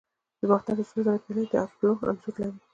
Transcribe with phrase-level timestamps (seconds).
[0.39, 2.59] د باختر د سرو زرو پیالې د اپولو انځور لري